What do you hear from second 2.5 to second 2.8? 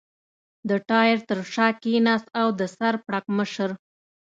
د